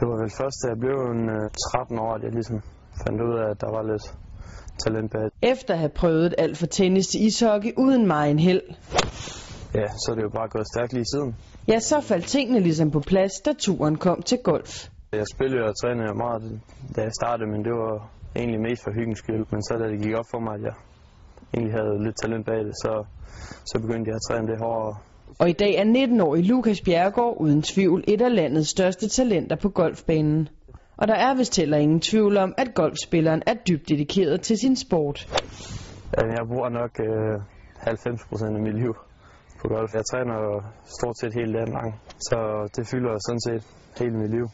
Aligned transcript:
Det 0.00 0.08
var 0.08 0.16
vel 0.22 0.30
først, 0.40 0.56
da 0.62 0.68
jeg 0.72 0.78
blev 0.84 0.96
en 1.16 1.22
uh, 1.36 1.50
13 1.72 1.98
år, 1.98 2.12
at 2.14 2.22
jeg 2.22 2.32
ligesom 2.32 2.60
fandt 3.06 3.22
ud 3.22 3.34
af, 3.42 3.50
at 3.50 3.60
der 3.60 3.70
var 3.76 3.82
lidt 3.92 4.06
talent 4.84 5.10
bag. 5.12 5.26
Efter 5.52 5.74
at 5.74 5.80
have 5.80 5.94
prøvet 6.02 6.34
alt 6.38 6.58
fra 6.58 6.66
tennis 6.66 7.06
til 7.08 7.24
ishockey 7.26 7.72
uden 7.78 8.06
meget 8.06 8.30
en 8.30 8.38
held, 8.38 8.62
Ja, 9.74 9.86
så 10.02 10.06
er 10.10 10.14
det 10.14 10.22
jo 10.22 10.28
bare 10.40 10.48
gået 10.48 10.66
stærkt 10.74 10.92
lige 10.92 11.04
siden. 11.14 11.36
ja, 11.68 11.78
så 11.78 12.00
faldt 12.00 12.24
tingene 12.26 12.60
ligesom 12.60 12.90
på 12.90 13.00
plads, 13.00 13.32
da 13.46 13.52
turen 13.58 13.96
kom 13.96 14.22
til 14.22 14.38
golf. 14.44 14.88
Jeg 15.12 15.26
spillede 15.34 15.62
og 15.68 15.74
trænede 15.82 16.14
meget, 16.14 16.60
da 16.96 17.00
jeg 17.02 17.12
startede, 17.20 17.48
men 17.50 17.64
det 17.64 17.72
var 17.72 18.10
egentlig 18.36 18.60
mest 18.60 18.82
for 18.84 18.92
hyggens 18.98 19.18
skyld. 19.18 19.44
Men 19.52 19.62
så 19.62 19.72
da 19.80 19.84
det 19.92 19.98
gik 20.02 20.14
op 20.20 20.24
for 20.30 20.40
mig, 20.46 20.54
at 20.54 20.62
jeg 20.68 20.74
egentlig 21.54 21.74
havde 21.80 22.04
lidt 22.04 22.16
talent 22.22 22.46
bag 22.46 22.60
det, 22.68 22.74
så, 22.84 22.92
så 23.70 23.74
begyndte 23.84 24.08
jeg 24.10 24.16
at 24.20 24.24
træne 24.28 24.46
det 24.52 24.58
hårdere. 24.64 24.94
Og 25.38 25.48
i 25.48 25.52
dag 25.52 25.74
er 25.74 25.84
19-årig 25.84 26.44
Lukas 26.44 26.80
Bjergård 26.80 27.36
uden 27.40 27.62
tvivl 27.62 28.04
et 28.08 28.22
af 28.22 28.34
landets 28.34 28.68
største 28.68 29.08
talenter 29.08 29.56
på 29.56 29.68
golfbanen. 29.68 30.48
Og 30.96 31.08
der 31.08 31.14
er 31.14 31.34
vist 31.34 31.56
heller 31.56 31.76
ingen 31.76 32.00
tvivl 32.00 32.36
om, 32.36 32.54
at 32.58 32.74
golfspilleren 32.74 33.42
er 33.46 33.54
dybt 33.54 33.88
dedikeret 33.88 34.40
til 34.40 34.58
sin 34.58 34.76
sport. 34.76 35.28
Ja, 36.18 36.26
Jeg 36.26 36.46
bruger 36.48 36.68
nok 36.68 36.90
øh, 37.00 37.40
90 37.80 38.20
procent 38.28 38.56
af 38.56 38.62
mit 38.62 38.74
liv 38.74 38.94
på 39.62 39.68
golf. 39.68 39.94
Jeg 39.94 40.04
træner 40.10 40.36
stort 40.84 41.18
set 41.20 41.34
hele 41.34 41.52
dagen 41.52 41.72
lang, 41.72 42.00
så 42.20 42.68
det 42.76 42.86
fylder 42.86 43.18
sådan 43.26 43.40
set 43.40 43.62
hele 43.98 44.18
mit 44.18 44.30
liv. 44.30 44.46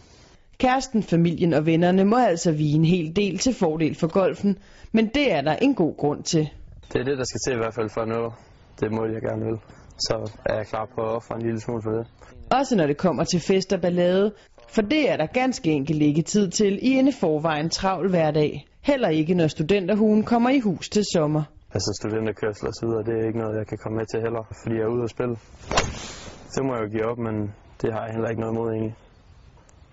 Kæresten, 0.59 1.03
familien 1.03 1.53
og 1.53 1.67
vennerne 1.67 2.05
må 2.05 2.17
altså 2.17 2.53
vige 2.53 2.75
en 2.75 2.85
hel 2.85 3.17
del 3.17 3.39
til 3.39 3.55
fordel 3.55 3.95
for 3.95 4.07
golfen, 4.13 4.59
men 4.93 5.07
det 5.15 5.33
er 5.33 5.41
der 5.41 5.57
en 5.57 5.75
god 5.75 5.97
grund 5.97 6.23
til. 6.23 6.49
Det 6.93 7.01
er 7.01 7.05
det, 7.05 7.19
der 7.19 7.25
skal 7.25 7.41
til 7.47 7.53
i 7.53 7.57
hvert 7.57 7.75
fald 7.75 7.91
for 7.91 8.01
at 8.01 8.09
nå 8.09 8.33
det 8.81 8.93
mål, 8.93 9.13
jeg 9.13 9.23
gerne 9.23 9.45
vil. 9.45 9.59
Så 9.99 10.31
er 10.45 10.57
jeg 10.57 10.67
klar 10.67 10.89
på 10.95 11.01
at 11.01 11.09
ofre 11.09 11.37
en 11.37 11.43
lille 11.43 11.61
smule 11.61 11.83
for 11.83 11.91
det. 11.91 12.07
Også 12.51 12.77
når 12.77 12.87
det 12.87 12.97
kommer 12.97 13.25
til 13.25 13.41
fest 13.41 13.73
og 13.73 13.81
ballade, 13.81 14.33
for 14.69 14.83
det 14.83 15.11
er 15.11 15.17
der 15.17 15.27
ganske 15.27 15.71
enkelt 15.71 16.03
ikke 16.03 16.23
tid 16.23 16.51
til 16.51 16.79
i 16.83 16.91
en 16.91 17.09
i 17.09 17.13
forvejen 17.13 17.71
travl 17.71 18.11
hverdag. 18.11 18.67
Heller 18.83 19.09
ikke 19.09 19.35
når 19.35 19.47
studenterhugen 19.47 20.23
kommer 20.23 20.51
i 20.51 20.61
hus 20.61 20.89
til 20.89 21.05
sommer. 21.15 21.43
Altså 21.75 21.99
studenterkørsel 22.01 22.69
og 22.69 22.75
så 22.75 22.87
videre, 22.87 23.03
det 23.03 23.23
er 23.23 23.27
ikke 23.27 23.39
noget, 23.39 23.59
jeg 23.59 23.67
kan 23.67 23.79
komme 23.79 23.97
med 23.99 24.07
til 24.07 24.21
heller, 24.21 24.43
fordi 24.63 24.75
jeg 24.75 24.83
er 24.83 24.89
ude 24.89 25.05
at 25.05 25.11
spille. 25.11 25.37
Det 26.55 26.65
må 26.65 26.75
jeg 26.75 26.83
jo 26.85 26.89
give 26.89 27.05
op, 27.05 27.19
men 27.19 27.55
det 27.83 27.93
har 27.93 28.05
jeg 28.05 28.13
heller 28.13 28.29
ikke 28.29 28.41
noget 28.41 28.55
imod 28.55 28.71
egentlig. 28.73 28.95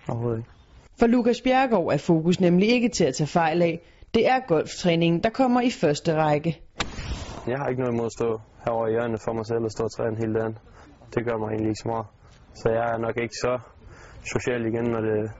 Overhovedet 0.08 0.38
ikke. 0.38 0.50
For 0.98 1.06
Lukas 1.06 1.40
Bjergård 1.40 1.92
er 1.92 1.96
fokus 1.96 2.40
nemlig 2.40 2.68
ikke 2.68 2.88
til 2.88 3.04
at 3.04 3.14
tage 3.14 3.26
fejl 3.26 3.62
af. 3.62 3.80
Det 4.14 4.28
er 4.28 4.40
golftræningen, 4.48 5.22
der 5.22 5.30
kommer 5.30 5.60
i 5.60 5.70
første 5.70 6.14
række. 6.14 6.60
Jeg 7.46 7.58
har 7.58 7.68
ikke 7.68 7.80
noget 7.80 7.94
imod 7.94 8.06
at 8.06 8.12
stå 8.12 8.40
herovre 8.64 8.88
i 8.90 8.92
hjørnet 8.92 9.20
for 9.24 9.32
mig 9.32 9.46
selv 9.46 9.64
og 9.64 9.70
stå 9.70 9.84
og 9.84 9.92
træne 9.92 10.16
hele 10.16 10.34
dagen. 10.34 10.58
Det 11.14 11.24
gør 11.26 11.36
mig 11.36 11.48
egentlig 11.48 11.68
ikke 11.68 11.82
så 11.84 11.88
meget. 11.88 12.06
Så 12.54 12.68
jeg 12.70 12.94
er 12.94 12.98
nok 12.98 13.16
ikke 13.16 13.34
så 13.34 13.58
social 14.32 14.66
igen, 14.66 14.84
når 14.84 15.00
det, 15.00 15.30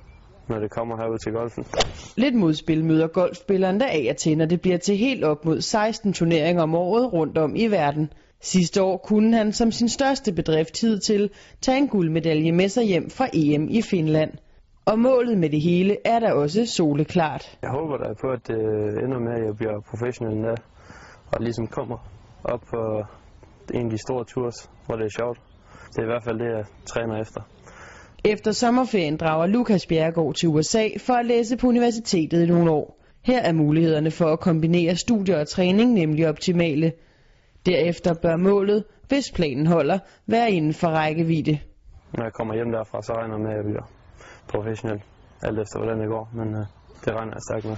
når 0.48 0.58
det 0.58 0.70
kommer 0.70 0.96
herud 0.96 1.19
til 1.19 1.33
golfen. 1.33 1.64
Lidt 2.16 2.34
modspil 2.34 2.84
møder 2.84 3.06
golfspilleren 3.06 3.80
der 3.80 3.86
af 3.86 4.06
og 4.11 4.16
til, 4.16 4.38
når 4.38 4.46
det 4.46 4.61
bliver 4.61 4.78
til 4.78 4.96
helt 4.96 5.24
op 5.24 5.44
mod 5.44 5.61
16 5.61 6.12
turneringer 6.12 6.62
om 6.62 6.74
året 6.74 7.12
rundt 7.12 7.38
om 7.38 7.56
i 7.56 7.66
verden. 7.66 8.12
Sidste 8.41 8.83
år 8.83 8.96
kunne 8.96 9.36
han 9.36 9.52
som 9.52 9.72
sin 9.72 9.89
største 9.89 10.33
bedrift 10.33 10.74
til 11.05 11.30
tage 11.61 11.78
en 11.78 11.89
guldmedalje 11.89 12.52
med 12.52 12.68
sig 12.68 12.84
hjem 12.84 13.11
fra 13.11 13.28
EM 13.33 13.68
i 13.70 13.83
Finland. 13.83 14.33
Og 14.86 14.98
målet 14.98 15.39
med 15.39 15.50
det 15.50 15.61
hele 15.61 15.96
er 16.05 16.18
da 16.20 16.33
også 16.33 16.66
soleklart. 16.66 17.58
Jeg 17.62 17.70
håber 17.70 17.96
da 17.96 18.12
på, 18.20 18.28
at 18.28 18.46
det 18.46 18.58
ender 19.05 19.18
med, 19.18 19.33
at 19.33 19.44
jeg 19.44 19.56
bliver 19.56 19.80
professionel 19.80 20.42
der, 20.42 20.55
og 21.34 21.40
ligesom 21.40 21.66
kommer 21.66 21.98
op 22.44 22.60
på 22.60 23.04
en 23.74 23.84
af 23.84 23.90
de 23.90 23.98
store 23.98 24.24
tours, 24.24 24.70
hvor 24.86 24.96
det 24.96 25.04
er 25.04 25.14
sjovt. 25.18 25.40
Det 25.90 25.98
er 25.98 26.02
i 26.02 26.12
hvert 26.12 26.24
fald 26.24 26.38
det, 26.38 26.48
jeg 26.56 26.64
træner 26.86 27.20
efter. 27.20 27.40
Efter 28.24 28.52
sommerferien 28.52 29.16
drager 29.16 29.46
Lukas 29.46 29.86
Bjergård 29.86 30.34
til 30.34 30.48
USA 30.48 30.88
for 31.06 31.14
at 31.14 31.27
læse 31.27 31.56
på 31.56 31.66
universitetet 31.66 32.42
i 32.42 32.46
nogle 32.46 32.70
år. 32.70 33.00
Her 33.22 33.42
er 33.42 33.52
mulighederne 33.52 34.10
for 34.10 34.24
at 34.24 34.40
kombinere 34.40 34.96
studier 34.96 35.40
og 35.40 35.48
træning 35.48 35.92
nemlig 35.92 36.28
optimale. 36.28 36.92
Derefter 37.67 38.14
bør 38.14 38.36
målet, 38.36 38.84
hvis 39.08 39.33
planen 39.34 39.67
holder, 39.67 39.98
være 40.27 40.50
inden 40.50 40.74
for 40.74 40.89
rækkevidde. 40.89 41.58
Når 42.12 42.24
jeg 42.24 42.33
kommer 42.33 42.55
hjem 42.55 42.73
derfra, 42.73 43.02
så 43.02 43.12
regner 43.12 43.34
jeg 43.34 43.42
med, 43.42 43.50
at 43.50 43.56
jeg 43.56 43.64
bliver 43.64 43.90
professionel. 44.48 45.02
Alt 45.42 45.58
efter, 45.58 45.78
hvordan 45.78 46.00
det 46.00 46.08
går, 46.08 46.30
men 46.34 46.48
øh, 46.55 46.67
det 47.05 47.12
regner 47.17 47.33
jeg 47.33 47.42
stærkt 47.48 47.64
med. 47.64 47.77